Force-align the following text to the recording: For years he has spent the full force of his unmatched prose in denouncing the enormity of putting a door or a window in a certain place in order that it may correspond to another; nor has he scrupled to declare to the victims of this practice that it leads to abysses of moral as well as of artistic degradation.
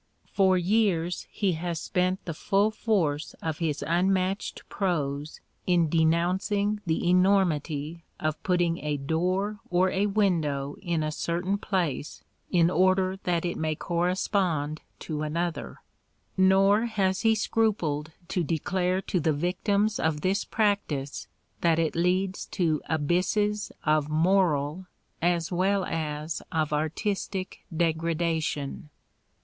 For 0.33 0.57
years 0.57 1.27
he 1.29 1.51
has 1.51 1.79
spent 1.79 2.25
the 2.25 2.33
full 2.33 2.71
force 2.71 3.35
of 3.35 3.59
his 3.59 3.83
unmatched 3.85 4.67
prose 4.67 5.41
in 5.67 5.89
denouncing 5.89 6.81
the 6.87 7.07
enormity 7.07 8.03
of 8.19 8.41
putting 8.41 8.79
a 8.79 8.97
door 8.97 9.59
or 9.69 9.91
a 9.91 10.07
window 10.07 10.75
in 10.81 11.03
a 11.03 11.11
certain 11.11 11.59
place 11.59 12.23
in 12.49 12.71
order 12.71 13.19
that 13.25 13.45
it 13.45 13.57
may 13.57 13.75
correspond 13.75 14.81
to 15.01 15.21
another; 15.21 15.77
nor 16.35 16.87
has 16.87 17.21
he 17.21 17.35
scrupled 17.35 18.11
to 18.29 18.43
declare 18.43 19.03
to 19.03 19.19
the 19.19 19.33
victims 19.33 19.99
of 19.99 20.21
this 20.21 20.43
practice 20.43 21.27
that 21.59 21.77
it 21.77 21.95
leads 21.95 22.47
to 22.47 22.81
abysses 22.89 23.71
of 23.85 24.09
moral 24.09 24.87
as 25.21 25.51
well 25.51 25.85
as 25.85 26.41
of 26.51 26.73
artistic 26.73 27.59
degradation. 27.71 28.89